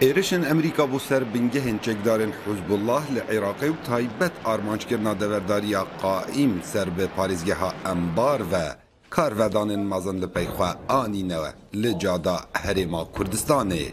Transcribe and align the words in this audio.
Êrişên 0.00 0.50
Amerîka 0.50 0.82
bû 0.82 1.00
ser 1.00 1.22
bingehên 1.34 1.78
çekdarên 1.78 2.32
Hizbullah 2.46 3.04
li 3.14 3.22
Iraqê 3.36 3.68
û 3.68 3.74
taybet 3.86 4.32
armançkirina 4.44 5.20
deverdariya 5.20 5.86
qaîm 6.02 6.62
ser 6.62 6.98
bi 6.98 7.06
parêzgeha 7.16 7.70
Embar 7.92 8.40
ve 8.52 8.66
karvedanên 9.10 9.80
mezin 9.80 10.22
li 10.22 10.28
peyxwe 10.28 10.68
anîne 10.88 11.38
li 11.74 11.98
cada 11.98 12.36
Herêma 12.52 13.02
Kurdistanê. 13.14 13.84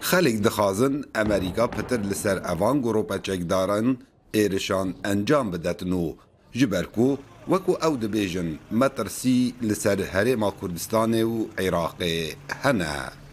Xelek 0.00 0.44
dixwazin 0.44 1.04
Amerîka 1.14 1.70
pitir 1.70 2.10
li 2.10 2.14
ser 2.14 2.36
evan 2.36 2.82
gropa 2.82 3.22
çekdaran 3.22 3.98
êrişan 4.34 4.88
encam 5.04 5.52
bidetin 5.52 5.90
û 5.90 6.14
ji 6.52 6.72
ber 6.72 6.86
ku 6.86 7.18
wekû 7.50 7.72
ew 7.86 7.94
dibêjin 8.02 8.48
metirsî 8.70 9.54
li 9.68 9.76
ser 9.76 9.98
Herêma 9.98 10.50
Kurdistanê 10.60 11.22
û 11.24 11.36
Iraqê 11.66 12.34
hene. 12.62 13.23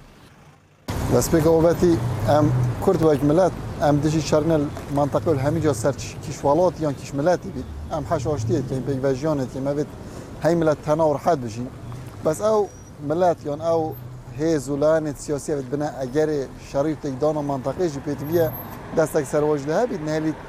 دەستپێک 1.16 1.46
ئەوبەتی 1.52 1.94
ئەم 2.30 2.46
کورد 2.84 3.02
وەک 3.08 3.22
ملت 3.30 3.54
ئەم 3.84 3.96
دژی 4.04 4.22
شەرنل 4.30 4.64
منطقه 5.00 5.32
هەمیجا 5.46 5.74
سەر 5.82 5.96
کیشوڵات 6.24 6.76
یان 6.84 6.94
کیشملەتی 7.00 7.50
بیت. 7.56 7.68
ئەم 7.92 8.04
حەشاشتیەکەین 8.12 8.84
پێیڤژیانێتی 8.88 9.60
مەبێت 9.68 9.90
هەی 10.44 10.56
ملت 10.60 10.80
تەنا 10.86 11.06
ڕحەت 11.16 11.40
بژین. 11.44 11.70
بەس 12.26 12.38
ئەو 12.46 12.60
ملت 13.10 13.40
یان 13.50 13.60
ئەو 13.68 13.82
هێز 14.40 14.64
و 14.72 14.76
لایەنێت 14.82 15.18
سیاسیەت 15.26 15.68
بنە 15.72 15.88
ئەگەرێ 16.00 16.42
شەڕی 16.70 16.96
تێکدانە 17.04 17.42
منطقێژی 17.52 18.02
پێتبیە 18.08 18.48
دەستێک 18.98 19.26
سەرۆژ 19.32 19.62
لە 19.70 19.74
هەبیت 19.82 20.02
نهێلیت 20.08 20.40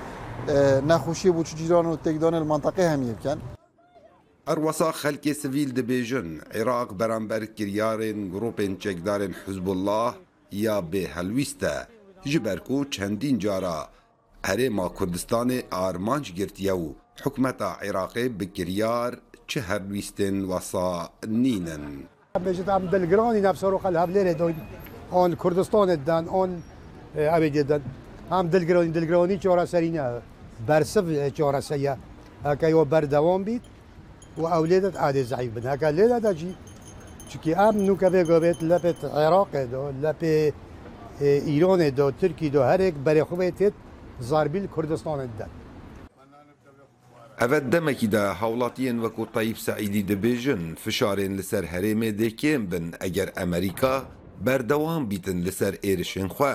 نەخۆشیە 0.91 1.33
بوو 1.37 1.45
جیران 1.59 1.87
و 1.87 1.97
تێکدانە 2.05 2.39
منطقه 2.53 2.85
هەمیە 2.93 3.15
بکەن. 3.19 3.39
Erwesa 4.53 4.89
xelkê 5.03 5.33
sivîl 5.43 5.71
dibêjin 5.79 6.29
Iraq 6.61 6.89
beramber 7.01 7.43
kiryarên 7.57 8.19
gropên 8.35 8.73
çekdarên 8.83 9.33
Hizbullah 9.47 10.15
یا 10.53 10.81
به 10.81 11.09
هلویست 11.15 11.65
ji 12.25 12.45
ber 12.45 12.59
ku 12.65 12.91
çendîn 12.91 13.39
cara 13.39 13.89
Herêma 14.43 14.87
Kurdistanê 14.99 15.63
armanc 15.71 16.27
girtiye 16.35 16.73
û 16.73 16.89
hikmeta 17.25 17.71
Iraqê 17.89 18.41
bi 18.41 18.53
kiryar 18.53 19.15
çi 19.49 19.61
herwîstên 19.61 20.41
wasa 20.41 21.09
nînin. 21.27 21.85
Bêjit 22.47 22.69
em 22.77 22.93
dilgiranî 22.93 23.43
nefseroqel 23.43 23.95
hevlêrê 23.95 24.39
doyn 24.39 24.55
on 25.13 25.31
Kurdistanê 25.31 26.07
den 26.07 26.25
on 26.27 26.51
evê 27.17 27.47
gedin. 27.47 27.83
Em 28.33 28.53
dilgiranî 28.53 28.95
dilgiranî 28.95 29.41
çoraserî 29.41 29.93
ne 29.93 30.05
bersiv 30.69 31.31
çoraseye 31.35 31.97
heke 32.43 32.69
yo 32.69 32.91
berdewam 32.91 33.47
bît 33.47 33.63
û 34.39 34.43
ew 34.57 34.65
lê 34.71 34.83
de 34.83 34.89
adê 34.89 35.23
zeyf 35.25 35.57
bin 35.57 35.65
heke 35.71 35.87
lê 35.87 36.11
de 36.11 36.23
de 36.23 36.39
jî 36.39 36.51
چونكي 37.33 37.55
ام 37.55 37.77
نو 37.87 37.97
كافي 37.97 38.25
قوبيت 38.25 38.63
لبت 38.63 39.05
عراق 39.05 39.65
دو 39.73 39.91
لبي 40.03 40.53
ايران 41.21 41.95
دو 41.95 42.11
تركي 42.11 42.49
دو 42.49 42.63
هرك 42.63 42.95
بري 42.95 43.25
خوبيتت 43.25 43.75
زاربيل 44.21 44.67
كردستان 44.77 45.31
دان 45.39 45.49
Ev 47.41 47.73
demekî 47.73 48.13
de 48.13 48.33
hewlatiyên 48.41 48.99
wekû 49.05 49.33
Tayyip 49.33 49.59
Saîdî 49.59 50.09
dibêjin 50.09 50.77
fişarên 50.77 51.39
li 51.39 51.43
ser 51.43 51.65
herêmê 51.65 52.19
dêkêm 52.21 52.71
bin 52.73 52.95
eger 53.01 53.33
Amerîka 53.43 54.03
berdewam 54.41 55.11
bîtin 55.11 55.45
li 55.45 55.53
ser 55.53 55.75
êrişên 55.75 56.29
xwe. 56.29 56.55